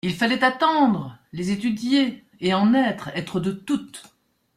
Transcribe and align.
Il 0.03 0.15
fallait 0.15 0.43
attendre, 0.43 1.15
les 1.31 1.51
étudier, 1.51 2.25
et 2.39 2.55
en 2.55 2.73
être, 2.73 3.09
être 3.09 3.39
de 3.39 3.51
toutes. 3.51 4.03